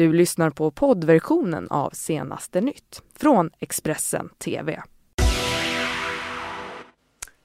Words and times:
Du 0.00 0.12
lyssnar 0.12 0.50
på 0.50 0.70
poddversionen 0.70 1.68
av 1.70 1.90
Senaste 1.90 2.60
nytt 2.60 3.02
från 3.16 3.50
Expressen 3.58 4.28
TV. 4.38 4.82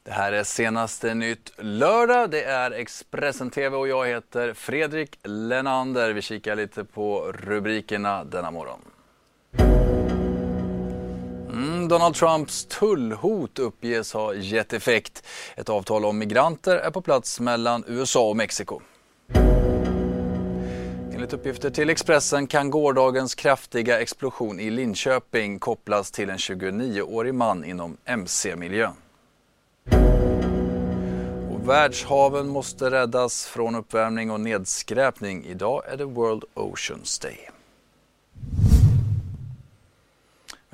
Det 0.03 0.11
här 0.11 0.31
är 0.31 0.43
senaste 0.43 1.13
nytt 1.13 1.51
lördag. 1.57 2.31
Det 2.31 2.43
är 2.43 2.71
Expressen 2.71 3.49
TV 3.49 3.77
och 3.77 3.87
jag 3.87 4.07
heter 4.07 4.53
Fredrik 4.53 5.19
Lenander. 5.23 6.13
Vi 6.13 6.21
kikar 6.21 6.55
lite 6.55 6.83
på 6.83 7.31
rubrikerna 7.31 8.23
denna 8.23 8.51
morgon. 8.51 8.79
Mm, 11.53 11.87
Donald 11.87 12.15
Trumps 12.15 12.65
tullhot 12.65 13.59
uppges 13.59 14.13
ha 14.13 14.33
gett 14.33 14.73
effekt. 14.73 15.27
Ett 15.55 15.69
avtal 15.69 16.05
om 16.05 16.17
migranter 16.17 16.75
är 16.75 16.91
på 16.91 17.01
plats 17.01 17.39
mellan 17.39 17.83
USA 17.87 18.29
och 18.29 18.35
Mexiko. 18.35 18.81
Enligt 21.25 21.39
uppgifter 21.39 21.69
till 21.69 21.89
Expressen 21.89 22.47
kan 22.47 22.69
gårdagens 22.69 23.35
kraftiga 23.35 24.01
explosion 24.01 24.59
i 24.59 24.69
Linköping 24.69 25.59
kopplas 25.59 26.11
till 26.11 26.29
en 26.29 26.37
29-årig 26.37 27.33
man 27.33 27.65
inom 27.65 27.97
mc-miljön. 28.05 28.93
Och 31.51 31.69
världshaven 31.69 32.47
måste 32.47 32.91
räddas 32.91 33.45
från 33.45 33.75
uppvärmning 33.75 34.31
och 34.31 34.39
nedskräpning. 34.39 35.45
Idag 35.45 35.83
är 35.87 35.97
det 35.97 36.05
World 36.05 36.43
Oceans 36.53 37.19
Day. 37.19 37.49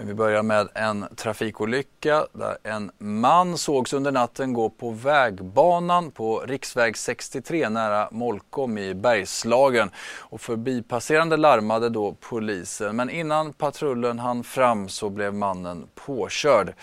Men 0.01 0.07
vi 0.07 0.13
börjar 0.13 0.43
med 0.43 0.69
en 0.73 1.05
trafikolycka 1.15 2.25
där 2.33 2.57
en 2.63 2.91
man 2.97 3.57
sågs 3.57 3.93
under 3.93 4.11
natten 4.11 4.53
gå 4.53 4.69
på 4.69 4.91
vägbanan 4.91 6.11
på 6.11 6.39
riksväg 6.39 6.97
63 6.97 7.69
nära 7.69 8.07
Molkom 8.11 8.77
i 8.77 8.93
Bergslagen. 8.93 9.91
Och 10.19 10.41
förbipasserande 10.41 11.37
larmade 11.37 11.89
då 11.89 12.15
polisen 12.19 12.95
men 12.95 13.09
innan 13.09 13.53
patrullen 13.53 14.19
hann 14.19 14.43
fram 14.43 14.89
så 14.89 15.09
blev 15.09 15.33
mannen 15.33 15.87
påkörd. 15.95 16.73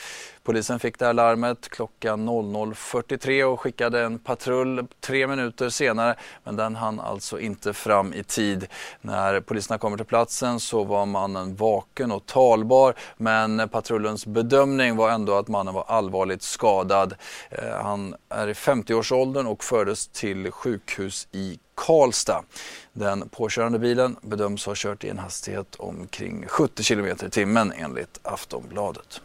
Polisen 0.48 0.78
fick 0.78 0.98
det 0.98 1.06
här 1.06 1.12
larmet 1.12 1.68
klockan 1.68 2.28
00.43 2.28 3.42
och 3.42 3.60
skickade 3.60 4.02
en 4.02 4.18
patrull 4.18 4.86
tre 5.00 5.26
minuter 5.26 5.68
senare 5.68 6.16
men 6.44 6.56
den 6.56 6.76
hann 6.76 7.00
alltså 7.00 7.40
inte 7.40 7.72
fram 7.72 8.14
i 8.14 8.22
tid. 8.22 8.66
När 9.00 9.40
poliserna 9.40 9.78
kommer 9.78 9.96
till 9.96 10.06
platsen 10.06 10.60
så 10.60 10.84
var 10.84 11.06
mannen 11.06 11.56
vaken 11.56 12.12
och 12.12 12.26
talbar 12.26 12.94
men 13.16 13.68
patrullens 13.68 14.26
bedömning 14.26 14.96
var 14.96 15.10
ändå 15.10 15.34
att 15.34 15.48
mannen 15.48 15.74
var 15.74 15.84
allvarligt 15.88 16.42
skadad. 16.42 17.14
Eh, 17.50 17.82
han 17.82 18.14
är 18.28 18.48
i 18.48 18.52
50-årsåldern 18.52 19.46
och 19.46 19.64
fördes 19.64 20.08
till 20.08 20.50
sjukhus 20.50 21.28
i 21.32 21.58
Karlstad. 21.74 22.42
Den 22.92 23.28
påkörande 23.28 23.78
bilen 23.78 24.16
bedöms 24.22 24.66
ha 24.66 24.72
kört 24.76 25.04
i 25.04 25.08
en 25.08 25.18
hastighet 25.18 25.74
omkring 25.78 26.44
70 26.48 26.82
km 26.82 27.06
i 27.06 27.30
timmen 27.30 27.72
enligt 27.76 28.20
Aftonbladet. 28.22 29.20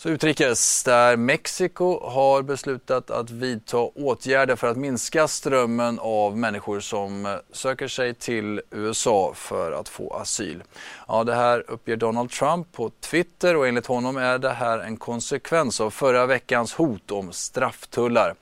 Så 0.00 0.08
utrikes, 0.08 0.84
där 0.84 1.16
Mexiko 1.16 2.08
har 2.08 2.42
beslutat 2.42 3.10
att 3.10 3.30
vidta 3.30 3.78
åtgärder 3.78 4.56
för 4.56 4.66
att 4.66 4.76
minska 4.76 5.28
strömmen 5.28 5.98
av 5.98 6.36
människor 6.36 6.80
som 6.80 7.26
eh, 7.26 7.32
söker 7.52 7.88
sig 7.88 8.14
till 8.14 8.60
USA 8.70 9.32
för 9.34 9.72
att 9.72 9.88
få 9.88 10.10
asyl. 10.14 10.62
Ja, 11.08 11.24
det 11.24 11.34
här 11.34 11.64
uppger 11.68 11.96
Donald 11.96 12.30
Trump 12.30 12.72
på 12.72 12.90
Twitter 13.00 13.56
och 13.56 13.68
enligt 13.68 13.86
honom 13.86 14.16
är 14.16 14.38
det 14.38 14.50
här 14.50 14.78
en 14.78 14.96
konsekvens 14.96 15.80
av 15.80 15.90
förra 15.90 16.26
veckans 16.26 16.74
hot 16.74 17.10
om 17.10 17.32
strafftullar. 17.32 18.34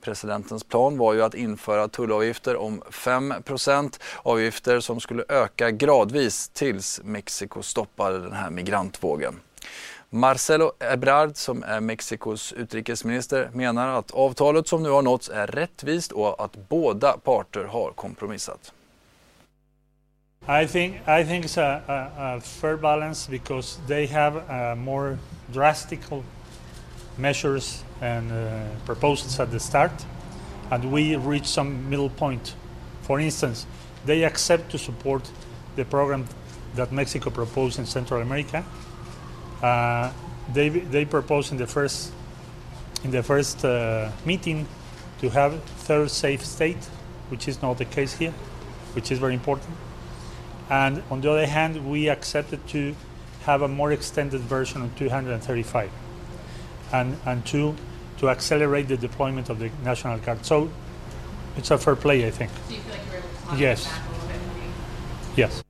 Presidentens 0.00 0.64
plan 0.64 0.98
var 0.98 1.14
ju 1.14 1.22
att 1.22 1.34
införa 1.34 1.88
tullavgifter 1.88 2.56
om 2.56 2.82
5% 2.90 4.00
avgifter 4.22 4.80
som 4.80 5.00
skulle 5.00 5.24
öka 5.28 5.70
gradvis 5.70 6.48
tills 6.48 7.00
Mexiko 7.04 7.62
stoppade 7.62 8.18
den 8.18 8.32
här 8.32 8.50
migrantvågen. 8.50 9.34
Marcelo 10.10 10.72
Ebrard, 10.80 11.36
som 11.36 11.62
är 11.62 11.80
Mexikos 11.80 12.52
utrikesminister, 12.52 13.50
menar 13.52 13.98
att 13.98 14.10
avtalet 14.10 14.68
som 14.68 14.82
nu 14.82 14.90
har 14.90 15.02
nåtts 15.02 15.28
är 15.28 15.46
rättvist 15.46 16.12
och 16.12 16.44
att 16.44 16.68
båda 16.68 17.12
parter 17.12 17.64
har 17.64 17.90
kompromissat. 17.90 18.72
I 20.46 20.66
think 20.66 20.96
I 21.08 21.24
think 21.24 21.44
it's 21.44 21.56
a, 21.56 21.80
a, 21.88 22.10
a 22.36 22.40
fair 22.40 22.76
balance 22.76 23.30
because 23.30 23.78
they 23.88 24.06
have 24.06 24.36
uh, 24.36 24.74
more 24.74 25.18
drastic 25.52 26.00
measures 27.16 27.82
and 28.00 28.30
uh, 28.30 28.60
proposals 28.84 29.40
at 29.40 29.50
the 29.50 29.60
start, 29.60 30.06
and 30.70 30.84
we 30.92 31.16
reach 31.16 31.46
some 31.46 31.88
middle 31.88 32.10
point. 32.10 32.56
For 33.02 33.20
instance, 33.20 33.66
they 34.06 34.24
accept 34.24 34.70
to 34.72 34.78
support 34.78 35.30
the 35.76 35.84
program 35.84 36.26
that 36.76 36.92
Mexico 36.92 37.30
proposed 37.30 37.78
in 37.78 37.86
Central 37.86 38.20
America, 38.20 38.64
Uh, 39.64 40.12
they 40.52 40.68
they 40.68 41.06
proposed 41.06 41.50
in 41.50 41.56
the 41.56 41.66
first 41.66 42.12
in 43.02 43.10
the 43.10 43.22
first 43.22 43.64
uh, 43.64 44.10
meeting 44.26 44.66
to 45.20 45.30
have 45.30 45.62
third 45.86 46.10
safe 46.10 46.44
state, 46.44 46.84
which 47.30 47.48
is 47.48 47.62
not 47.62 47.78
the 47.78 47.86
case 47.86 48.12
here, 48.12 48.34
which 48.92 49.10
is 49.10 49.18
very 49.18 49.32
important. 49.32 49.74
And 50.68 51.02
on 51.10 51.22
the 51.22 51.30
other 51.30 51.46
hand, 51.46 51.90
we 51.90 52.10
accepted 52.10 52.60
to 52.68 52.94
have 53.44 53.62
a 53.62 53.68
more 53.68 53.90
extended 53.90 54.42
version 54.42 54.82
of 54.82 54.94
235, 54.96 55.90
and 56.92 57.16
and 57.24 57.46
to 57.46 57.74
to 58.18 58.28
accelerate 58.28 58.88
the 58.88 58.98
deployment 58.98 59.48
of 59.48 59.58
the 59.58 59.70
national 59.82 60.18
guard. 60.18 60.44
So 60.44 60.68
it's 61.56 61.70
a 61.70 61.78
fair 61.78 61.96
play, 61.96 62.26
I 62.26 62.30
think. 62.30 62.50
Do 62.68 62.74
you 62.74 62.80
feel 62.82 62.92
like 63.50 63.60
Yes. 63.60 63.84
back 63.84 64.02
a 64.02 64.12
little 64.12 64.28
bit? 64.28 65.38
Yes. 65.38 65.63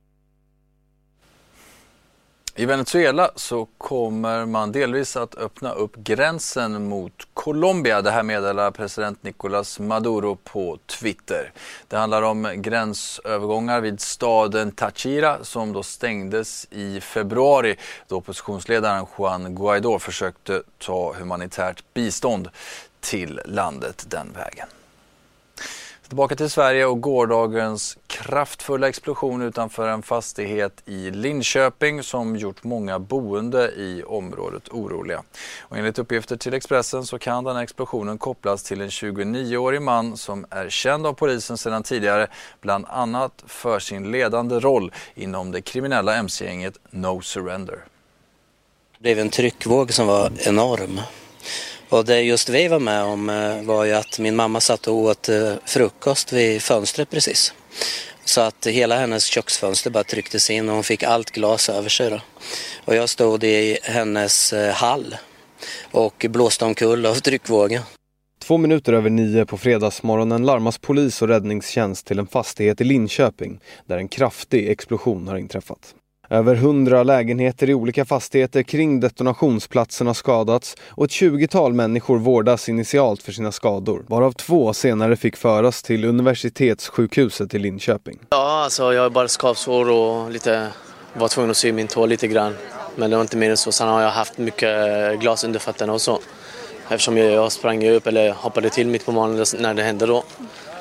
I 2.57 2.65
Venezuela 2.65 3.31
så 3.35 3.67
kommer 3.77 4.45
man 4.45 4.71
delvis 4.71 5.17
att 5.17 5.35
öppna 5.35 5.71
upp 5.71 5.95
gränsen 5.95 6.87
mot 6.87 7.27
Colombia. 7.33 8.01
Det 8.01 8.11
här 8.11 8.23
meddelar 8.23 8.71
president 8.71 9.23
Nicolás 9.23 9.79
Maduro 9.81 10.35
på 10.43 10.77
Twitter. 10.85 11.51
Det 11.87 11.97
handlar 11.97 12.21
om 12.21 12.51
gränsövergångar 12.55 13.81
vid 13.81 14.01
staden 14.01 14.71
Tachira 14.71 15.43
som 15.43 15.73
då 15.73 15.83
stängdes 15.83 16.67
i 16.71 17.01
februari 17.01 17.75
då 18.07 18.17
oppositionsledaren 18.17 19.05
Juan 19.17 19.55
Guaidó 19.55 19.99
försökte 19.99 20.63
ta 20.77 21.13
humanitärt 21.13 21.83
bistånd 21.93 22.49
till 22.99 23.41
landet 23.45 24.05
den 24.09 24.33
vägen. 24.33 24.67
Tillbaka 26.07 26.35
till 26.35 26.49
Sverige 26.49 26.85
och 26.85 27.01
gårdagens 27.01 27.97
kraftfulla 28.07 28.89
explosion 28.89 29.41
utanför 29.41 29.87
en 29.87 30.01
fastighet 30.01 30.81
i 30.85 31.11
Linköping 31.11 32.03
som 32.03 32.35
gjort 32.35 32.63
många 32.63 32.99
boende 32.99 33.71
i 33.71 34.03
området 34.03 34.69
oroliga. 34.69 35.23
Och 35.61 35.77
enligt 35.77 35.99
uppgifter 35.99 36.37
till 36.37 36.53
Expressen 36.53 37.05
så 37.05 37.19
kan 37.19 37.43
den 37.43 37.55
här 37.55 37.63
explosionen 37.63 38.17
kopplas 38.17 38.63
till 38.63 38.81
en 38.81 38.89
29-årig 38.89 39.81
man 39.81 40.17
som 40.17 40.45
är 40.49 40.69
känd 40.69 41.07
av 41.07 41.13
polisen 41.13 41.57
sedan 41.57 41.83
tidigare 41.83 42.27
bland 42.61 42.85
annat 42.89 43.43
för 43.47 43.79
sin 43.79 44.11
ledande 44.11 44.59
roll 44.59 44.91
inom 45.15 45.51
det 45.51 45.61
kriminella 45.61 46.15
mc-gänget 46.15 46.77
No 46.89 47.21
Surrender. 47.21 47.79
Det 48.97 49.01
blev 49.01 49.19
en 49.19 49.29
tryckvåg 49.29 49.93
som 49.93 50.07
var 50.07 50.31
enorm. 50.37 50.99
Och 51.89 52.05
det 52.05 52.21
just 52.21 52.49
vi 52.49 52.67
var 52.67 52.79
med 52.79 53.03
om 53.03 53.29
eh, 53.29 53.61
var 53.61 53.85
ju 53.85 53.93
att 53.93 54.19
min 54.19 54.35
mamma 54.35 54.59
satt 54.59 54.87
och 54.87 54.95
åt 54.95 55.29
eh, 55.29 55.53
frukost 55.65 56.33
vid 56.33 56.61
fönstret 56.61 57.09
precis. 57.09 57.53
Så 58.25 58.41
att 58.41 58.67
hela 58.67 58.97
hennes 58.97 59.25
köksfönster 59.25 59.89
bara 59.89 60.03
trycktes 60.03 60.49
in 60.49 60.69
och 60.69 60.75
hon 60.75 60.83
fick 60.83 61.03
allt 61.03 61.31
glas 61.31 61.69
över 61.69 61.89
sig. 61.89 62.09
Då. 62.09 62.21
Och 62.85 62.95
jag 62.95 63.09
stod 63.09 63.43
i 63.43 63.77
hennes 63.83 64.53
eh, 64.53 64.73
hall 64.73 65.15
och 65.91 66.25
blåste 66.29 66.65
omkull 66.65 67.05
av 67.05 67.15
tryckvågen. 67.15 67.81
Två 68.39 68.57
minuter 68.57 68.93
över 68.93 69.09
nio 69.09 69.45
på 69.45 69.57
fredagsmorgonen 69.57 70.45
larmas 70.45 70.77
polis 70.77 71.21
och 71.21 71.27
räddningstjänst 71.27 72.07
till 72.07 72.19
en 72.19 72.27
fastighet 72.27 72.81
i 72.81 72.83
Linköping 72.83 73.59
där 73.85 73.97
en 73.97 74.07
kraftig 74.07 74.69
explosion 74.69 75.27
har 75.27 75.37
inträffat. 75.37 75.95
Över 76.29 76.55
hundra 76.55 77.03
lägenheter 77.03 77.69
i 77.69 77.73
olika 77.73 78.05
fastigheter 78.05 78.63
kring 78.63 78.99
detonationsplatsen 78.99 80.07
har 80.07 80.13
skadats 80.13 80.75
och 80.89 81.05
ett 81.05 81.11
tjugotal 81.11 81.73
människor 81.73 82.17
vårdas 82.17 82.69
initialt 82.69 83.23
för 83.23 83.31
sina 83.31 83.51
skador, 83.51 84.03
varav 84.07 84.31
två 84.31 84.73
senare 84.73 85.15
fick 85.15 85.37
föras 85.37 85.83
till 85.83 86.05
universitetssjukhuset 86.05 87.53
i 87.53 87.59
Linköping. 87.59 88.19
Ja, 88.29 88.63
alltså 88.63 88.93
jag 88.93 89.01
har 89.01 89.09
bara 89.09 89.27
skavsår 89.27 89.89
och 89.89 90.31
lite, 90.31 90.67
var 91.13 91.27
tvungen 91.27 91.51
att 91.51 91.57
sy 91.57 91.71
min 91.71 91.87
tå 91.87 92.05
lite 92.05 92.27
grann. 92.27 92.55
Men 92.95 93.09
det 93.09 93.15
var 93.15 93.21
inte 93.21 93.37
mer 93.37 93.49
än 93.49 93.57
så. 93.57 93.71
Sen 93.71 93.87
har 93.87 94.01
jag 94.01 94.09
haft 94.09 94.37
mycket 94.37 94.69
eh, 94.69 95.19
glas 95.19 95.43
under 95.43 95.59
fötterna 95.59 95.93
och 95.93 96.01
så. 96.01 96.19
Eftersom 96.89 97.17
jag, 97.17 97.31
jag 97.31 97.51
sprang 97.51 97.89
upp 97.89 98.07
eller 98.07 98.31
hoppade 98.31 98.69
till 98.69 98.87
mitt 98.87 99.05
på 99.05 99.11
morgonen 99.11 99.45
när 99.59 99.73
det 99.73 99.83
hände 99.83 100.05
då. 100.05 100.23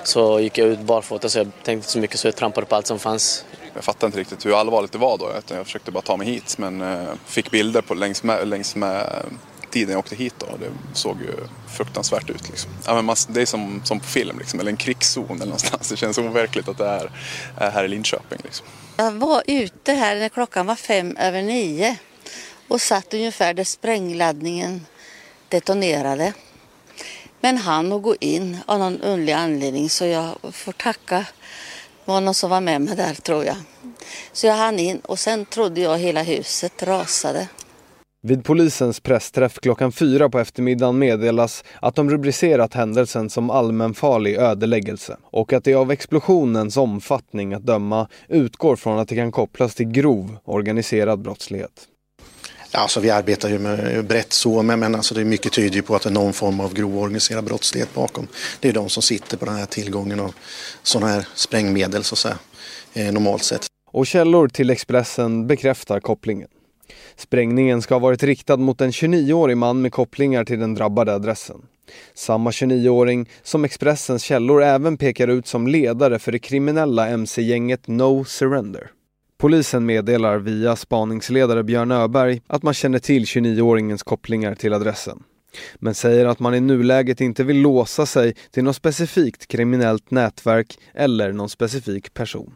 Så 0.04 0.40
gick 0.40 0.58
jag 0.58 0.68
ut 0.68 0.80
barfota 0.80 1.28
så 1.28 1.38
jag 1.38 1.46
tänkte 1.46 1.72
inte 1.72 1.88
så 1.88 1.98
mycket 1.98 2.18
så 2.18 2.26
jag 2.26 2.36
trampade 2.36 2.66
på 2.66 2.76
allt 2.76 2.86
som 2.86 2.98
fanns. 2.98 3.44
Jag 3.74 3.84
fattade 3.84 4.06
inte 4.06 4.20
riktigt 4.20 4.46
hur 4.46 4.60
allvarligt 4.60 4.92
det 4.92 4.98
var 4.98 5.18
då. 5.18 5.32
utan 5.38 5.56
Jag 5.56 5.66
försökte 5.66 5.90
bara 5.90 6.02
ta 6.02 6.16
mig 6.16 6.26
hit 6.26 6.58
men 6.58 6.80
eh, 6.80 7.08
fick 7.26 7.50
bilder 7.50 7.82
på 7.82 7.94
längs 7.94 8.22
med, 8.22 8.48
längs 8.48 8.76
med 8.76 9.00
eh, 9.00 9.32
tiden 9.70 9.92
jag 9.92 9.98
åkte 9.98 10.16
hit 10.16 10.34
då. 10.38 10.46
Det 10.46 10.70
såg 10.92 11.20
ju 11.20 11.32
fruktansvärt 11.76 12.30
ut. 12.30 12.48
Liksom. 12.48 12.70
Ja, 12.86 12.94
men 12.94 13.04
man, 13.04 13.16
det 13.28 13.42
är 13.42 13.46
som, 13.46 13.80
som 13.84 14.00
på 14.00 14.06
film, 14.06 14.38
liksom, 14.38 14.60
eller 14.60 14.70
en 14.70 14.76
krigszon 14.76 15.36
eller 15.36 15.44
någonstans. 15.44 15.88
Det 15.90 15.96
känns 15.96 16.18
overkligt 16.18 16.68
att 16.68 16.78
det 16.78 16.86
är, 16.86 17.10
är 17.58 17.70
här 17.70 17.84
i 17.84 17.88
Linköping. 17.88 18.38
Liksom. 18.44 18.66
Jag 18.96 19.12
var 19.12 19.42
ute 19.46 19.92
här 19.92 20.16
när 20.16 20.28
klockan 20.28 20.66
var 20.66 20.76
fem 20.76 21.16
över 21.16 21.42
nio 21.42 21.96
och 22.68 22.80
satt 22.80 23.14
ungefär 23.14 23.54
där 23.54 23.64
sprängladdningen 23.64 24.86
detonerade. 25.48 26.32
Men 27.40 27.58
han 27.58 27.92
att 27.92 28.02
gå 28.02 28.16
in 28.20 28.58
av 28.66 28.78
någon 28.78 29.00
underlig 29.00 29.32
anledning 29.32 29.90
så 29.90 30.04
jag 30.04 30.38
får 30.52 30.72
tacka 30.72 31.26
var 32.04 32.20
någon 32.20 32.34
som 32.34 32.50
var 32.50 32.60
med 32.60 32.80
mig 32.80 32.96
där 32.96 33.14
tror 33.14 33.44
jag. 33.44 33.56
Så 34.32 34.46
jag 34.46 34.54
hann 34.54 34.78
in 34.78 35.00
och 35.00 35.18
sen 35.18 35.44
trodde 35.44 35.80
jag 35.80 35.98
hela 35.98 36.22
huset 36.22 36.82
rasade. 36.82 37.48
Vid 38.26 38.44
polisens 38.44 39.00
pressträff 39.00 39.54
klockan 39.54 39.92
fyra 39.92 40.28
på 40.28 40.38
eftermiddagen 40.38 40.98
meddelas 40.98 41.64
att 41.82 41.94
de 41.94 42.10
rubricerat 42.10 42.74
händelsen 42.74 43.30
som 43.30 43.50
allmänfarlig 43.50 44.36
ödeläggelse 44.36 45.16
och 45.22 45.52
att 45.52 45.64
det 45.64 45.74
av 45.74 45.90
explosionens 45.90 46.76
omfattning 46.76 47.54
att 47.54 47.66
döma 47.66 48.08
utgår 48.28 48.76
från 48.76 48.98
att 48.98 49.08
det 49.08 49.16
kan 49.16 49.32
kopplas 49.32 49.74
till 49.74 49.86
grov 49.86 50.36
organiserad 50.44 51.22
brottslighet. 51.22 51.88
Alltså 52.74 53.00
vi 53.00 53.10
arbetar 53.10 53.48
ju 53.48 53.58
med 53.58 54.04
brett 54.04 54.32
så, 54.32 54.62
men 54.62 54.94
alltså 54.94 55.14
det 55.14 55.20
är 55.20 55.24
mycket 55.24 55.52
tyder 55.52 55.82
på 55.82 55.96
att 55.96 56.02
det 56.02 56.08
är 56.08 56.12
någon 56.12 56.32
form 56.32 56.60
av 56.60 56.74
grov 56.74 56.98
organiserad 56.98 57.44
brottslighet 57.44 57.94
bakom. 57.94 58.28
Det 58.60 58.68
är 58.68 58.72
de 58.72 58.88
som 58.88 59.02
sitter 59.02 59.36
på 59.36 59.44
den 59.44 59.54
här 59.54 59.66
tillgången 59.66 60.20
av 60.20 60.34
sådana 60.82 61.12
här 61.12 61.28
sprängmedel 61.34 62.04
så 62.04 62.14
att 62.14 62.18
säga, 62.18 62.38
eh, 62.94 63.12
normalt 63.12 63.44
sett. 63.44 63.66
Och 63.92 64.06
källor 64.06 64.48
till 64.48 64.70
Expressen 64.70 65.46
bekräftar 65.46 66.00
kopplingen. 66.00 66.48
Sprängningen 67.16 67.82
ska 67.82 67.94
ha 67.94 67.98
varit 67.98 68.22
riktad 68.22 68.56
mot 68.56 68.80
en 68.80 68.90
29-årig 68.90 69.56
man 69.56 69.82
med 69.82 69.92
kopplingar 69.92 70.44
till 70.44 70.60
den 70.60 70.74
drabbade 70.74 71.14
adressen. 71.14 71.62
Samma 72.14 72.50
29-åring 72.50 73.28
som 73.42 73.64
Expressens 73.64 74.22
källor 74.22 74.62
även 74.62 74.96
pekar 74.96 75.28
ut 75.28 75.46
som 75.46 75.66
ledare 75.66 76.18
för 76.18 76.32
det 76.32 76.38
kriminella 76.38 77.08
mc-gänget 77.08 77.88
No 77.88 78.24
Surrender. 78.24 78.90
Polisen 79.44 79.86
meddelar 79.86 80.38
via 80.38 80.76
spaningsledare 80.76 81.62
Björn 81.62 81.90
Öberg 81.90 82.42
att 82.46 82.62
man 82.62 82.74
känner 82.74 82.98
till 82.98 83.24
29-åringens 83.24 84.02
kopplingar 84.02 84.54
till 84.54 84.72
adressen. 84.72 85.22
Men 85.74 85.94
säger 85.94 86.26
att 86.26 86.38
man 86.38 86.54
i 86.54 86.60
nuläget 86.60 87.20
inte 87.20 87.44
vill 87.44 87.60
låsa 87.60 88.06
sig 88.06 88.34
till 88.50 88.64
något 88.64 88.76
specifikt 88.76 89.46
kriminellt 89.46 90.10
nätverk 90.10 90.78
eller 90.94 91.32
någon 91.32 91.48
specifik 91.48 92.14
person. 92.14 92.54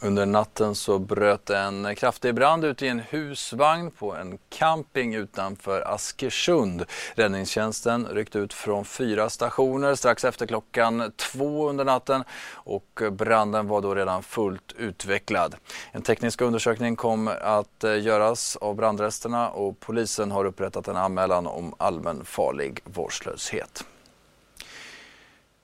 Under 0.00 0.26
natten 0.26 0.74
så 0.74 0.98
bröt 0.98 1.50
en 1.50 1.94
kraftig 1.94 2.34
brand 2.34 2.64
ut 2.64 2.82
i 2.82 2.88
en 2.88 3.00
husvagn 3.00 3.90
på 3.90 4.14
en 4.14 4.38
camping 4.48 5.14
utanför 5.14 5.80
Askersund. 5.80 6.84
Räddningstjänsten 7.14 8.06
ryckte 8.06 8.38
ut 8.38 8.52
från 8.52 8.84
fyra 8.84 9.30
stationer 9.30 9.94
strax 9.94 10.24
efter 10.24 10.46
klockan 10.46 11.12
två 11.16 11.68
under 11.68 11.84
natten 11.84 12.24
och 12.52 13.02
branden 13.12 13.68
var 13.68 13.80
då 13.80 13.94
redan 13.94 14.22
fullt 14.22 14.72
utvecklad. 14.78 15.54
En 15.92 16.02
teknisk 16.02 16.40
undersökning 16.40 16.96
kom 16.96 17.30
att 17.40 17.84
eh, 17.84 18.00
göras 18.00 18.56
av 18.56 18.74
brandresterna 18.74 19.50
och 19.50 19.80
polisen 19.80 20.30
har 20.30 20.44
upprättat 20.44 20.88
en 20.88 20.96
anmälan 20.96 21.46
om 21.46 21.74
allmän 21.78 22.24
farlig 22.24 22.80
vårdslöshet. 22.84 23.84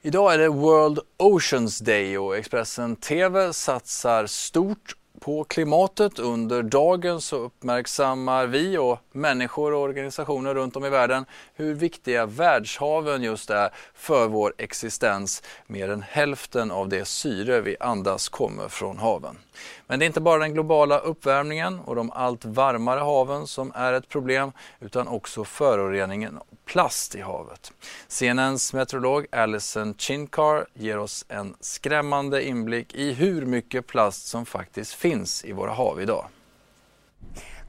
Idag 0.06 0.34
är 0.34 0.38
det 0.38 0.48
World 0.48 0.98
Oceans 1.16 1.78
Day 1.78 2.18
och 2.18 2.36
Expressen 2.36 2.96
TV 2.96 3.52
satsar 3.52 4.26
stort 4.26 4.96
på 5.20 5.44
klimatet. 5.44 6.18
Under 6.18 6.62
dagen 6.62 7.20
så 7.20 7.36
uppmärksammar 7.36 8.46
vi 8.46 8.78
och 8.78 8.98
människor 9.12 9.72
och 9.72 9.80
organisationer 9.80 10.54
runt 10.54 10.76
om 10.76 10.84
i 10.84 10.90
världen 10.90 11.24
hur 11.54 11.74
viktiga 11.74 12.26
världshaven 12.26 13.22
just 13.22 13.50
är 13.50 13.70
för 13.94 14.28
vår 14.28 14.54
existens. 14.58 15.42
Mer 15.66 15.90
än 15.90 16.02
hälften 16.02 16.70
av 16.70 16.88
det 16.88 17.04
syre 17.04 17.60
vi 17.60 17.76
andas 17.80 18.28
kommer 18.28 18.68
från 18.68 18.98
haven. 18.98 19.38
Men 19.86 19.98
det 19.98 20.04
är 20.04 20.06
inte 20.06 20.20
bara 20.20 20.38
den 20.38 20.54
globala 20.54 20.98
uppvärmningen 20.98 21.80
och 21.80 21.96
de 21.96 22.10
allt 22.10 22.44
varmare 22.44 23.00
haven 23.00 23.46
som 23.46 23.72
är 23.74 23.92
ett 23.92 24.08
problem 24.08 24.52
utan 24.80 25.08
också 25.08 25.44
föroreningen 25.44 26.38
plast 26.64 27.14
i 27.14 27.20
havet. 27.20 27.72
CNNs 28.08 28.72
meteorolog 28.72 29.26
Alison 29.32 29.94
Chinkar 29.94 30.66
ger 30.74 30.98
oss 30.98 31.24
en 31.28 31.54
skrämmande 31.60 32.44
inblick 32.46 32.94
i 32.94 33.12
hur 33.12 33.46
mycket 33.46 33.86
plast 33.86 34.26
som 34.26 34.46
faktiskt 34.46 34.94
finns 34.94 35.44
i 35.44 35.52
våra 35.52 35.72
hav 35.72 36.02
idag. 36.02 36.26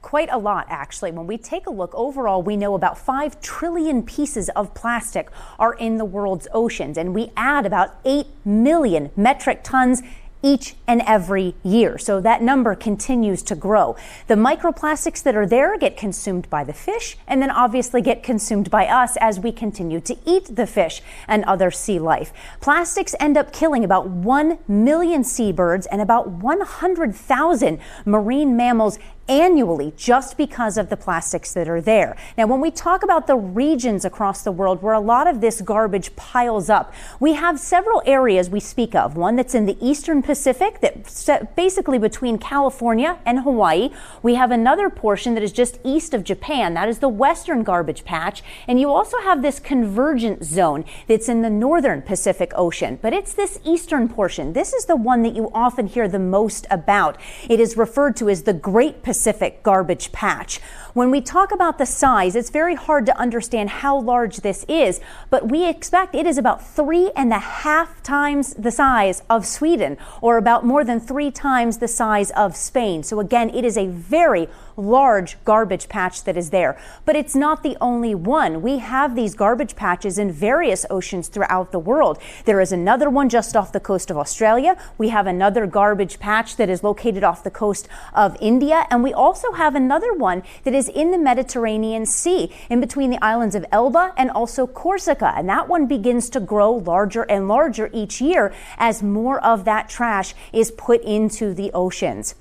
quite 0.06 0.28
a 0.30 0.38
lot, 0.38 0.66
actually. 0.68 1.10
When 1.10 1.26
we 1.26 1.36
take 1.36 1.66
a 1.66 1.70
look 1.70 1.92
overall, 1.92 2.40
we 2.40 2.56
know 2.56 2.74
about 2.74 2.96
5 2.96 3.40
trillion 3.40 4.04
pieces 4.04 4.48
of 4.50 4.72
plastic 4.72 5.30
are 5.58 5.74
in 5.74 5.98
the 5.98 6.04
world's 6.04 6.46
oceans, 6.52 6.96
and 6.96 7.12
we 7.12 7.32
add 7.36 7.66
about 7.66 7.90
8 8.04 8.24
million 8.44 9.10
metric 9.16 9.64
tons 9.64 10.02
each 10.46 10.76
and 10.86 11.02
every 11.06 11.56
year. 11.64 11.98
So 11.98 12.20
that 12.20 12.40
number 12.40 12.76
continues 12.76 13.42
to 13.42 13.56
grow. 13.56 13.96
The 14.28 14.34
microplastics 14.34 15.20
that 15.24 15.34
are 15.34 15.46
there 15.46 15.76
get 15.76 15.96
consumed 15.96 16.48
by 16.48 16.62
the 16.62 16.72
fish 16.72 17.16
and 17.26 17.42
then 17.42 17.50
obviously 17.50 18.00
get 18.00 18.22
consumed 18.22 18.70
by 18.70 18.86
us 18.86 19.16
as 19.20 19.40
we 19.40 19.50
continue 19.50 20.00
to 20.02 20.16
eat 20.24 20.54
the 20.54 20.66
fish 20.68 21.02
and 21.26 21.44
other 21.44 21.72
sea 21.72 21.98
life. 21.98 22.32
Plastics 22.60 23.16
end 23.18 23.36
up 23.36 23.52
killing 23.52 23.82
about 23.82 24.08
1 24.08 24.58
million 24.68 25.24
seabirds 25.24 25.86
and 25.86 26.00
about 26.00 26.28
100,000 26.28 27.80
marine 28.04 28.56
mammals 28.56 29.00
annually 29.28 29.92
just 29.96 30.36
because 30.36 30.78
of 30.78 30.88
the 30.88 30.96
plastics 30.96 31.52
that 31.54 31.68
are 31.68 31.80
there. 31.80 32.16
Now, 32.38 32.46
when 32.46 32.60
we 32.60 32.70
talk 32.70 33.02
about 33.02 33.26
the 33.26 33.36
regions 33.36 34.04
across 34.04 34.42
the 34.42 34.52
world 34.52 34.82
where 34.82 34.94
a 34.94 35.00
lot 35.00 35.26
of 35.26 35.40
this 35.40 35.60
garbage 35.60 36.14
piles 36.16 36.70
up, 36.70 36.94
we 37.18 37.34
have 37.34 37.58
several 37.58 38.02
areas 38.06 38.48
we 38.48 38.60
speak 38.60 38.94
of. 38.94 39.16
One 39.16 39.36
that's 39.36 39.54
in 39.54 39.66
the 39.66 39.76
eastern 39.80 40.22
Pacific, 40.22 40.80
that 40.80 41.56
basically 41.56 41.98
between 41.98 42.38
California 42.38 43.18
and 43.24 43.40
Hawaii. 43.40 43.90
We 44.22 44.36
have 44.36 44.50
another 44.50 44.88
portion 44.90 45.34
that 45.34 45.42
is 45.42 45.52
just 45.52 45.80
east 45.82 46.14
of 46.14 46.22
Japan. 46.22 46.74
That 46.74 46.88
is 46.88 47.00
the 47.00 47.08
western 47.08 47.62
garbage 47.62 48.04
patch. 48.04 48.42
And 48.68 48.80
you 48.80 48.90
also 48.90 49.18
have 49.20 49.42
this 49.42 49.58
convergent 49.58 50.44
zone 50.44 50.84
that's 51.08 51.28
in 51.28 51.42
the 51.42 51.50
northern 51.50 52.02
Pacific 52.02 52.52
Ocean. 52.54 52.98
But 53.02 53.12
it's 53.12 53.34
this 53.34 53.58
eastern 53.64 54.08
portion. 54.08 54.52
This 54.52 54.72
is 54.72 54.84
the 54.84 54.96
one 54.96 55.22
that 55.22 55.34
you 55.34 55.50
often 55.52 55.86
hear 55.86 56.06
the 56.06 56.18
most 56.18 56.66
about. 56.70 57.18
It 57.48 57.58
is 57.60 57.76
referred 57.76 58.16
to 58.18 58.28
as 58.28 58.44
the 58.44 58.52
Great 58.52 59.02
Pacific 59.02 59.15
Pacific 59.16 59.62
garbage 59.62 60.12
patch. 60.12 60.60
When 60.92 61.10
we 61.10 61.22
talk 61.22 61.50
about 61.50 61.78
the 61.78 61.86
size, 61.86 62.36
it's 62.36 62.50
very 62.50 62.74
hard 62.74 63.06
to 63.06 63.18
understand 63.18 63.70
how 63.70 63.98
large 63.98 64.36
this 64.38 64.66
is, 64.68 65.00
but 65.30 65.48
we 65.48 65.66
expect 65.66 66.14
it 66.14 66.26
is 66.26 66.36
about 66.36 66.62
three 66.62 67.10
and 67.16 67.32
a 67.32 67.38
half 67.38 68.02
times 68.02 68.52
the 68.52 68.70
size 68.70 69.22
of 69.30 69.46
Sweden, 69.46 69.96
or 70.20 70.36
about 70.36 70.66
more 70.66 70.84
than 70.84 71.00
three 71.00 71.30
times 71.30 71.78
the 71.78 71.88
size 71.88 72.30
of 72.32 72.54
Spain. 72.54 73.02
So 73.02 73.18
again, 73.18 73.48
it 73.54 73.64
is 73.64 73.78
a 73.78 73.86
very 73.86 74.48
large 74.76 75.42
garbage 75.44 75.88
patch 75.88 76.24
that 76.24 76.36
is 76.36 76.50
there. 76.50 76.78
But 77.04 77.16
it's 77.16 77.34
not 77.34 77.62
the 77.62 77.76
only 77.80 78.14
one. 78.14 78.62
We 78.62 78.78
have 78.78 79.14
these 79.14 79.34
garbage 79.34 79.76
patches 79.76 80.18
in 80.18 80.30
various 80.30 80.86
oceans 80.90 81.28
throughout 81.28 81.72
the 81.72 81.78
world. 81.78 82.18
There 82.44 82.60
is 82.60 82.72
another 82.72 83.08
one 83.08 83.28
just 83.28 83.56
off 83.56 83.72
the 83.72 83.80
coast 83.80 84.10
of 84.10 84.16
Australia. 84.16 84.76
We 84.98 85.08
have 85.08 85.26
another 85.26 85.66
garbage 85.66 86.18
patch 86.18 86.56
that 86.56 86.68
is 86.68 86.82
located 86.82 87.24
off 87.24 87.44
the 87.44 87.50
coast 87.50 87.88
of 88.14 88.36
India. 88.40 88.86
And 88.90 89.02
we 89.02 89.12
also 89.12 89.52
have 89.52 89.74
another 89.74 90.12
one 90.12 90.42
that 90.64 90.74
is 90.74 90.88
in 90.88 91.10
the 91.10 91.18
Mediterranean 91.18 92.06
Sea, 92.06 92.52
in 92.70 92.80
between 92.80 93.10
the 93.10 93.22
islands 93.24 93.54
of 93.54 93.64
Elba 93.72 94.12
and 94.16 94.30
also 94.30 94.66
Corsica. 94.66 95.32
And 95.36 95.48
that 95.48 95.68
one 95.68 95.86
begins 95.86 96.30
to 96.30 96.40
grow 96.40 96.72
larger 96.72 97.22
and 97.22 97.48
larger 97.48 97.90
each 97.92 98.20
year 98.20 98.52
as 98.78 99.02
more 99.02 99.42
of 99.44 99.64
that 99.64 99.88
trash 99.88 100.34
is 100.52 100.70
put 100.70 101.02
into 101.02 101.54
the 101.54 101.70
oceans. 101.72 102.34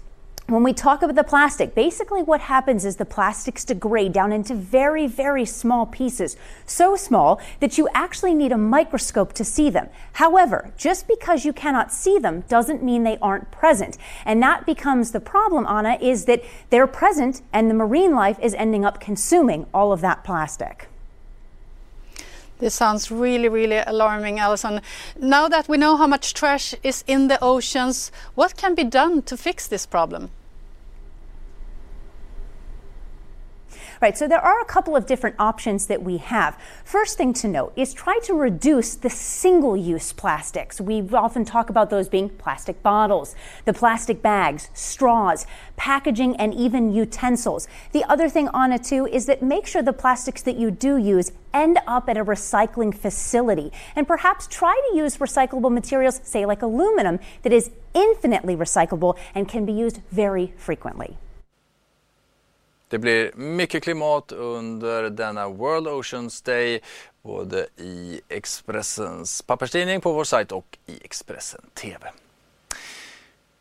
When 0.47 0.61
we 0.61 0.73
talk 0.73 1.01
about 1.01 1.15
the 1.15 1.23
plastic, 1.23 1.73
basically 1.73 2.21
what 2.21 2.39
happens 2.39 2.85
is 2.85 2.97
the 2.97 3.05
plastics 3.05 3.65
degrade 3.65 4.13
down 4.13 4.31
into 4.31 4.53
very, 4.53 5.07
very 5.07 5.43
small 5.43 5.87
pieces. 5.87 6.37
So 6.67 6.95
small 6.95 7.41
that 7.61 7.79
you 7.79 7.89
actually 7.95 8.35
need 8.35 8.51
a 8.51 8.57
microscope 8.57 9.33
to 9.33 9.43
see 9.43 9.71
them. 9.71 9.89
However, 10.13 10.71
just 10.77 11.07
because 11.07 11.45
you 11.45 11.51
cannot 11.51 11.91
see 11.91 12.19
them 12.19 12.41
doesn't 12.47 12.83
mean 12.83 13.01
they 13.01 13.17
aren't 13.23 13.49
present. 13.49 13.97
And 14.23 14.39
that 14.43 14.67
becomes 14.67 15.13
the 15.13 15.19
problem, 15.19 15.65
Anna, 15.65 15.97
is 15.99 16.25
that 16.25 16.43
they're 16.69 16.85
present 16.85 17.41
and 17.51 17.67
the 17.67 17.73
marine 17.73 18.13
life 18.13 18.37
is 18.39 18.53
ending 18.53 18.85
up 18.85 18.99
consuming 18.99 19.65
all 19.73 19.91
of 19.91 20.01
that 20.01 20.23
plastic. 20.23 20.89
This 22.59 22.73
sounds 22.73 23.11
really, 23.11 23.49
really 23.49 23.83
alarming, 23.85 24.39
Alison. 24.39 24.81
Now 25.19 25.49
that 25.49 25.67
we 25.67 25.77
know 25.77 25.97
how 25.97 26.07
much 26.07 26.33
trash 26.33 26.73
is 26.83 27.03
in 27.05 27.27
the 27.27 27.37
oceans, 27.41 28.11
what 28.35 28.55
can 28.55 28.75
be 28.75 28.85
done 28.85 29.21
to 29.23 29.35
fix 29.35 29.67
this 29.67 29.85
problem? 29.85 30.29
Right, 34.01 34.17
so 34.17 34.27
there 34.27 34.39
are 34.39 34.59
a 34.59 34.65
couple 34.65 34.95
of 34.95 35.05
different 35.05 35.37
options 35.39 35.87
that 35.87 36.03
we 36.03 36.17
have. 36.17 36.59
First 36.83 37.17
thing 37.17 37.33
to 37.33 37.47
note 37.47 37.73
is 37.75 37.93
try 37.93 38.19
to 38.23 38.33
reduce 38.33 38.95
the 38.95 39.09
single 39.09 39.77
use 39.77 40.11
plastics. 40.11 40.81
We 40.81 41.01
often 41.13 41.45
talk 41.45 41.69
about 41.69 41.89
those 41.89 42.09
being 42.09 42.29
plastic 42.29 42.83
bottles, 42.83 43.35
the 43.63 43.73
plastic 43.73 44.21
bags, 44.21 44.69
straws, 44.73 45.47
packaging, 45.77 46.35
and 46.35 46.53
even 46.53 46.93
utensils. 46.93 47.67
The 47.93 48.03
other 48.05 48.27
thing 48.27 48.49
on 48.49 48.73
it 48.73 48.83
too 48.83 49.07
is 49.07 49.27
that 49.27 49.41
make 49.41 49.65
sure 49.65 49.81
the 49.81 49.93
plastics 49.93 50.41
that 50.43 50.57
you 50.57 50.71
do 50.71 50.97
use 50.97 51.31
end 51.53 51.79
up 51.87 52.09
at 52.09 52.17
a 52.17 52.25
recycling 52.25 52.93
facility 52.93 53.71
and 53.95 54.05
perhaps 54.05 54.45
try 54.47 54.79
to 54.89 54.97
use 54.97 55.17
recyclable 55.17 55.71
materials, 55.71 56.19
say 56.23 56.45
like 56.45 56.61
aluminum, 56.61 57.19
that 57.43 57.53
is 57.53 57.71
infinitely 57.93 58.57
recyclable 58.57 59.17
and 59.33 59.47
can 59.47 59.65
be 59.65 59.71
used 59.71 60.01
very 60.11 60.53
frequently. 60.57 61.17
Det 62.89 62.97
blir 62.97 63.31
mycket 63.35 63.83
klimat 63.83 64.31
under 64.31 65.09
denna 65.09 65.49
World 65.49 65.87
Oceans 65.87 66.41
Day 66.41 66.81
både 67.23 67.67
i 67.77 68.21
Expressens 68.29 69.41
papperstidning 69.41 70.01
på 70.01 70.11
vår 70.11 70.23
sajt 70.23 70.51
och 70.51 70.77
i 70.85 70.99
Expressen 71.03 71.61
TV. 71.73 72.11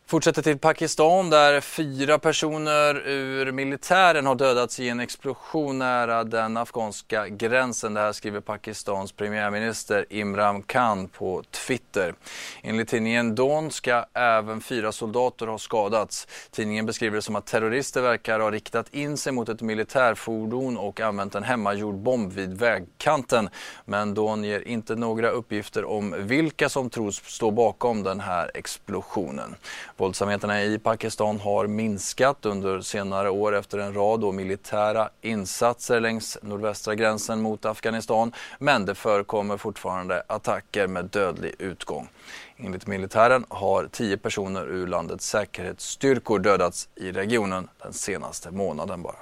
Fortsätter 0.07 0.43
till 0.43 0.59
Pakistan 0.59 1.31
där 1.31 1.61
fyra 1.61 2.19
personer 2.19 3.09
ur 3.09 3.53
militären 3.53 4.27
har 4.27 4.35
dödats 4.35 4.81
i 4.81 4.89
en 4.89 5.01
explosion 5.01 5.79
nära 5.79 6.25
den 6.25 6.57
afghanska 6.57 7.29
gränsen. 7.29 7.95
Det 7.95 8.01
här 8.01 8.13
skriver 8.13 8.41
Pakistans 8.41 9.13
premiärminister 9.13 10.07
Imran 10.11 10.63
Khan 10.63 11.09
på 11.09 11.43
Twitter. 11.51 12.15
Enligt 12.63 12.89
tidningen 12.89 13.35
Dawn 13.35 13.71
ska 13.71 14.05
även 14.15 14.61
fyra 14.61 14.93
soldater 14.93 15.47
ha 15.47 15.59
skadats. 15.59 16.29
Tidningen 16.51 16.87
beskriver 16.87 17.17
det 17.17 17.23
som 17.23 17.37
att 17.37 17.47
terrorister 17.47 18.03
verkar 18.03 18.41
ha 18.41 18.51
riktat 18.51 18.95
in 18.95 19.17
sig 19.17 19.33
mot 19.33 19.49
ett 19.49 19.63
militärfordon 19.63 20.77
och 20.77 21.01
använt 21.01 21.35
en 21.35 21.43
hemmagjord 21.43 21.95
bomb 21.95 22.33
vid 22.33 22.59
vägkanten. 22.59 23.49
Men 23.85 24.15
Dawn 24.15 24.45
ger 24.45 24.69
inte 24.69 24.97
några 24.97 25.31
uppgifter 25.31 25.85
om 25.85 26.15
vilka 26.19 26.69
som 26.69 26.91
tros 26.91 27.23
stå 27.25 27.51
bakom 27.51 28.03
den 28.03 28.21
här 28.21 28.51
explosionen. 28.55 29.55
Våldsamheterna 29.97 30.63
i 30.63 30.79
Pakistan 30.79 31.41
har 31.41 31.67
minskat 31.67 32.47
under 32.47 32.81
senare 32.81 33.31
år 33.31 33.55
efter 33.55 33.79
en 33.79 33.95
rad 33.95 34.35
militära 34.35 35.09
insatser 35.21 36.01
längs 36.01 36.39
nordvästra 36.43 36.95
gränsen 36.95 37.41
mot 37.41 37.65
Afghanistan. 37.65 38.33
Men 38.59 38.85
det 38.85 38.95
förekommer 38.95 39.57
fortfarande 39.57 40.23
attacker 40.27 40.87
med 40.87 41.05
dödlig 41.05 41.55
utgång. 41.59 42.09
Enligt 42.57 42.87
militären 42.87 43.45
har 43.49 43.89
tio 43.93 44.17
personer 44.17 44.67
ur 44.69 44.87
landets 44.87 45.29
säkerhetsstyrkor 45.29 46.39
dödats 46.39 46.89
i 46.95 47.13
regionen 47.13 47.69
den 47.83 47.93
senaste 47.93 48.51
månaden 48.51 49.03
bara. 49.03 49.17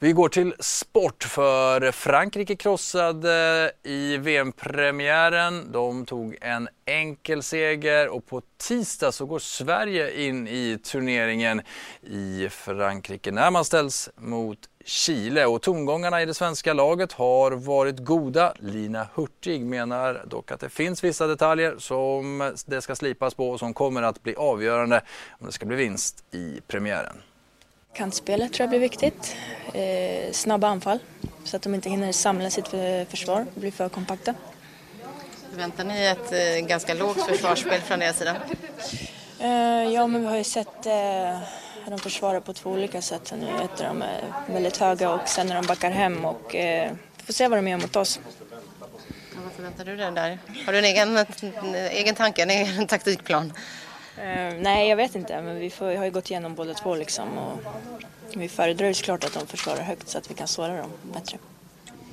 Vi 0.00 0.12
går 0.12 0.28
till 0.28 0.54
sport 0.58 1.24
för 1.24 1.92
Frankrike 1.92 2.56
krossade 2.56 3.72
i 3.82 4.16
VM-premiären. 4.16 5.72
De 5.72 6.06
tog 6.06 6.36
en 6.40 6.68
enkel 6.86 7.42
seger 7.42 8.08
och 8.08 8.26
på 8.26 8.42
tisdag 8.56 9.12
så 9.12 9.26
går 9.26 9.38
Sverige 9.38 10.26
in 10.26 10.48
i 10.48 10.78
turneringen 10.84 11.62
i 12.02 12.48
Frankrike 12.50 13.32
när 13.32 13.50
man 13.50 13.64
ställs 13.64 14.10
mot 14.16 14.58
Chile 14.84 15.46
och 15.46 15.62
tongångarna 15.62 16.22
i 16.22 16.26
det 16.26 16.34
svenska 16.34 16.72
laget 16.72 17.12
har 17.12 17.50
varit 17.50 17.98
goda. 17.98 18.54
Lina 18.58 19.08
Hurtig 19.14 19.66
menar 19.66 20.24
dock 20.26 20.50
att 20.50 20.60
det 20.60 20.68
finns 20.68 21.04
vissa 21.04 21.26
detaljer 21.26 21.74
som 21.78 22.52
det 22.66 22.80
ska 22.80 22.96
slipas 22.96 23.34
på 23.34 23.50
och 23.50 23.58
som 23.58 23.74
kommer 23.74 24.02
att 24.02 24.22
bli 24.22 24.34
avgörande 24.34 25.02
om 25.40 25.46
det 25.46 25.52
ska 25.52 25.66
bli 25.66 25.76
vinst 25.76 26.24
i 26.30 26.60
premiären. 26.66 27.22
Kantspelet 27.92 28.52
tror 28.52 28.64
jag 28.64 28.70
blir 28.70 28.80
viktigt. 28.80 29.36
Eh, 29.74 30.32
snabba 30.32 30.68
anfall 30.68 30.98
så 31.44 31.56
att 31.56 31.62
de 31.62 31.74
inte 31.74 31.90
hinner 31.90 32.12
samla 32.12 32.50
sitt 32.50 32.68
försvar 33.08 33.46
och 33.54 33.60
bli 33.60 33.70
för 33.70 33.88
kompakta. 33.88 34.34
Väntar 35.56 35.84
ni 35.84 36.06
ett 36.06 36.32
eh, 36.32 36.66
ganska 36.66 36.94
lågt 36.94 37.26
försvarsspel 37.26 37.80
från 37.80 37.98
deras 37.98 38.18
sida? 38.18 38.36
Eh, 39.40 39.92
ja, 39.94 40.06
men 40.06 40.20
vi 40.20 40.26
har 40.26 40.36
ju 40.36 40.44
sett 40.44 40.86
eh, 40.86 41.40
de 41.90 41.98
försvarar 41.98 42.40
på 42.40 42.52
två 42.52 42.70
olika 42.70 43.02
sätt. 43.02 43.32
Nu 43.40 43.46
ett 43.46 43.80
av 43.80 43.86
dem 43.86 44.02
är 44.02 44.52
väldigt 44.52 44.76
höga 44.76 45.10
och 45.10 45.28
sen 45.28 45.46
när 45.46 45.54
de 45.54 45.66
backar 45.66 45.90
hem 45.90 46.24
och 46.24 46.54
eh, 46.54 46.92
får 47.26 47.32
se 47.32 47.48
vad 47.48 47.58
de 47.58 47.68
gör 47.68 47.78
mot 47.78 47.96
oss. 47.96 48.20
Ja, 48.50 48.56
vad 49.44 49.52
förväntar 49.52 49.84
du 49.84 49.96
dig 49.96 50.12
där? 50.12 50.38
Har 50.66 50.72
du 50.72 50.78
en 50.78 50.84
egen, 50.84 51.16
en 51.16 51.74
egen 51.74 52.14
tanke, 52.14 52.42
en 52.42 52.50
egen 52.50 52.86
taktikplan? 52.86 53.52
Uh, 54.18 54.54
nej, 54.60 54.88
jag 54.88 54.96
vet 54.96 55.14
inte, 55.14 55.42
men 55.42 55.58
vi, 55.58 55.70
får, 55.70 55.86
vi 55.86 55.96
har 55.96 56.04
ju 56.04 56.10
gått 56.10 56.30
igenom 56.30 56.54
båda 56.54 56.74
två 56.74 56.94
liksom 56.94 57.38
och 57.38 57.58
vi 58.34 58.48
föredrar 58.48 58.86
ju 58.86 58.94
såklart 58.94 59.24
att 59.24 59.32
de 59.32 59.46
försvarar 59.46 59.80
högt 59.80 60.08
så 60.08 60.18
att 60.18 60.30
vi 60.30 60.34
kan 60.34 60.48
såra 60.48 60.76
dem 60.76 60.90
bättre. 61.02 61.38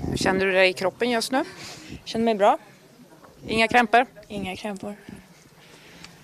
Hur 0.10 0.18
känner 0.18 0.46
du 0.46 0.52
dig 0.52 0.70
i 0.70 0.74
kroppen 0.74 1.10
just 1.10 1.32
nu? 1.32 1.44
Känner 2.04 2.26
mig 2.26 2.36
bra. 2.36 2.58
Inga 3.48 3.68
krämpor? 3.68 4.06
Inga 4.28 4.56
krämpor. 4.56 4.96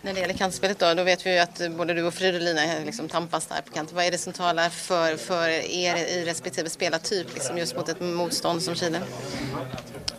När 0.02 0.14
det 0.14 0.20
gäller 0.20 0.34
kantspelet 0.34 0.80
då, 0.80 0.94
då 0.94 1.04
vet 1.04 1.26
vi 1.26 1.34
ju 1.34 1.40
att 1.40 1.62
både 1.78 1.94
du 1.94 2.04
och 2.04 2.14
Fridolina 2.14 2.62
liksom 2.86 3.10
tampas 3.10 3.46
där 3.46 3.62
på 3.62 3.74
kanten. 3.74 3.96
Vad 3.96 4.06
är 4.06 4.12
det 4.12 4.18
som 4.18 4.34
talar 4.34 4.70
för, 4.70 5.18
för 5.18 5.50
er 5.50 5.96
i 5.96 6.26
respektive 6.26 6.70
spelartyp, 6.70 7.34
liksom 7.34 7.58
just 7.58 7.76
mot 7.76 7.90
ett 7.90 8.00
motstånd 8.00 8.64
som 8.64 8.76
Chile? 8.76 9.02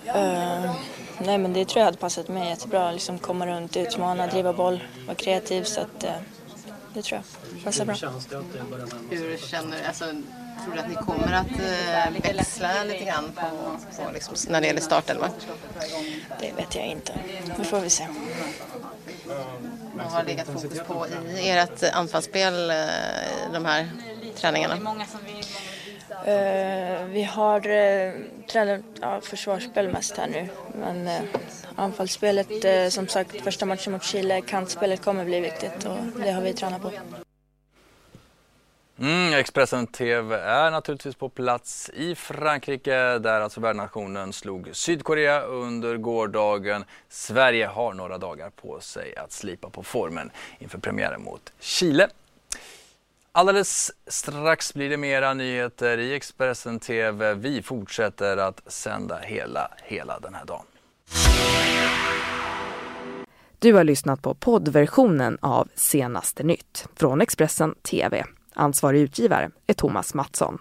Uh, 0.07 0.75
nej 1.19 1.39
men 1.39 1.53
det 1.53 1.65
tror 1.65 1.79
jag 1.79 1.85
hade 1.85 1.99
passat 1.99 2.29
mig 2.29 2.49
jättebra. 2.49 2.93
Liksom 2.93 3.19
komma 3.19 3.47
runt, 3.47 3.77
utmana, 3.77 4.27
driva 4.27 4.53
boll, 4.53 4.85
vara 5.07 5.15
kreativ. 5.15 5.63
Så 5.65 5.81
att, 5.81 6.05
uh, 6.05 6.11
det 6.95 7.03
tror 7.03 7.21
jag 7.53 7.65
passar 7.65 7.85
bra. 7.85 7.95
Hur 9.11 9.37
känner 9.37 9.79
du? 9.79 9.85
Alltså, 9.85 10.05
tror 10.65 10.75
du 10.75 10.81
att 10.81 10.89
ni 10.89 10.95
kommer 10.95 11.33
att 11.33 11.51
uh, 11.51 12.23
växla 12.23 12.85
lite 12.85 13.05
grann 13.05 13.33
på, 13.35 13.77
på 14.03 14.11
liksom, 14.13 14.37
när 14.49 14.61
det 14.61 14.67
gäller 14.67 14.81
startelvan? 14.81 15.31
Det 16.41 16.53
vet 16.53 16.75
jag 16.75 16.87
inte. 16.87 17.13
Nu 17.59 17.65
får 17.65 17.81
vi 17.81 17.91
se. 17.91 18.07
Vad 19.97 20.07
har 20.07 20.25
legat 20.25 20.47
fokus 20.47 20.81
på 20.87 21.07
i 21.39 21.49
ert 21.51 21.83
anfallsspel 21.93 22.71
i 22.71 23.53
de 23.53 23.65
här 23.65 23.91
träningarna? 24.37 24.97
Eh, 26.25 27.07
vi 27.07 27.23
har 27.23 27.69
eh, 27.69 28.13
tränat 28.51 28.81
ja, 29.01 29.21
försvarsspel 29.21 29.93
mest 29.93 30.17
här 30.17 30.27
nu. 30.27 30.49
Men 30.75 31.07
eh, 31.07 31.23
anfallsspelet, 31.77 32.65
eh, 32.65 32.89
som 32.89 33.09
sagt, 33.09 33.41
första 33.45 33.67
matchen 33.67 33.93
mot 33.93 34.05
Chile, 34.05 34.41
kantspelet 34.41 35.05
kommer 35.05 35.25
bli 35.25 35.41
viktigt 35.41 35.85
och 35.85 36.21
det 36.23 36.31
har 36.31 36.43
vi 36.43 36.53
tränat 36.53 36.83
på. 36.83 36.91
Mm, 38.99 39.35
Expressen 39.35 39.87
TV 39.87 40.37
är 40.37 40.71
naturligtvis 40.71 41.15
på 41.15 41.29
plats 41.29 41.91
i 41.95 42.15
Frankrike 42.15 43.19
där 43.19 43.41
alltså 43.41 43.61
värdnationen 43.61 44.33
slog 44.33 44.69
Sydkorea 44.73 45.43
under 45.43 45.97
gårdagen. 45.97 46.85
Sverige 47.09 47.67
har 47.67 47.93
några 47.93 48.19
dagar 48.19 48.51
på 48.51 48.81
sig 48.81 49.17
att 49.17 49.33
slipa 49.33 49.71
på 49.71 49.83
formen 49.83 50.31
inför 50.59 50.79
premiären 50.79 51.23
mot 51.23 51.53
Chile. 51.61 52.09
Alldeles 53.35 53.91
strax 54.07 54.75
blir 54.75 54.91
det 54.91 54.97
mera 54.97 55.35
nyheter 55.35 55.99
i 55.99 56.15
Expressen 56.15 56.79
TV. 56.81 57.35
Vi 57.35 57.63
fortsätter 57.63 58.37
att 58.37 58.73
sända 58.73 59.19
hela, 59.19 59.71
hela 59.85 60.19
den 60.21 60.35
här 60.35 60.45
dagen. 60.45 60.65
Du 63.59 63.73
har 63.73 63.85
lyssnat 63.85 64.23
på 64.23 64.35
poddversionen 64.35 65.39
av 65.41 65.69
Senaste 65.75 66.43
nytt 66.43 66.89
från 66.97 67.21
Expressen 67.21 67.75
TV. 67.75 68.25
Ansvarig 68.55 69.01
utgivare 69.01 69.51
är 69.67 69.75
Thomas 69.75 70.15
Mattsson. 70.15 70.59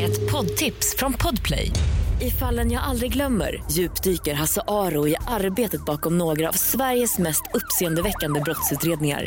Ett 0.00 0.32
poddtips 0.32 0.96
från 0.96 1.12
Podplay. 1.12 1.70
I 2.20 2.30
fallen 2.30 2.70
jag 2.70 2.82
aldrig 2.82 3.12
glömmer 3.12 3.62
djupdyker 3.70 4.34
Hasse 4.34 4.62
Aro 4.68 5.08
i 5.08 5.16
arbetet 5.26 5.84
bakom 5.84 6.18
några 6.18 6.48
av 6.48 6.52
Sveriges 6.52 7.18
mest 7.18 7.42
uppseendeväckande 7.54 8.40
brottsutredningar 8.40 9.26